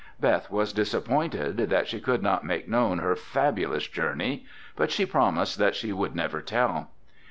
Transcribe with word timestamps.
Beth 0.19 0.49
was 0.49 0.73
disappointed 0.73 1.57
that 1.57 1.87
she 1.87 1.99
could 1.99 2.23
not 2.23 2.43
make 2.43 2.67
known 2.67 2.97
her 2.97 3.15
fabulous 3.15 3.87
journey, 3.87 4.47
but 4.75 4.89
she 4.89 5.05
promised 5.05 5.59
that 5.59 5.75
she 5.75 5.93
would 5.93 6.15
never 6.15 6.41
tell. 6.41 6.89